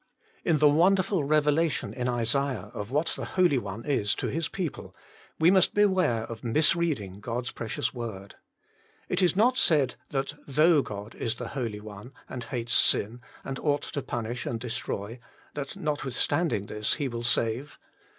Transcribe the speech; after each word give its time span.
In 0.43 0.57
the 0.57 0.67
wonderful 0.67 1.23
revelation 1.25 1.93
in 1.93 2.09
Isaiah 2.09 2.71
of 2.73 2.89
what 2.89 3.09
the 3.09 3.25
Holy 3.37 3.59
One 3.59 3.85
is 3.85 4.15
to 4.15 4.29
His 4.29 4.49
people, 4.49 4.95
we 5.37 5.51
must 5.51 5.75
beware 5.75 6.23
of 6.23 6.43
misreading 6.43 7.19
God's 7.19 7.51
precious 7.51 7.93
Word. 7.93 8.33
It 9.09 9.21
is 9.21 9.35
not 9.35 9.59
said, 9.59 9.93
that 10.09 10.33
though 10.47 10.81
God 10.81 11.13
is 11.13 11.35
the 11.35 11.49
Holy 11.49 11.79
One, 11.79 12.13
and 12.27 12.45
hates 12.45 12.73
sin, 12.73 13.21
and 13.43 13.59
ought 13.59 13.83
to 13.83 14.01
punish 14.01 14.47
and 14.47 14.59
destroy, 14.59 15.19
that 15.53 15.77
notwithstanding 15.77 16.65
this 16.65 16.95
He 16.95 17.07
will 17.07 17.21
save. 17.23 17.77